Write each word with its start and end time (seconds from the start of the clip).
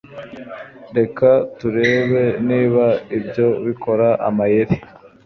Reka 0.97 1.27
turebe 1.57 2.23
niba 2.49 2.85
ibyo 3.17 3.47
bikora 3.65 4.07
amayeri 4.27 4.75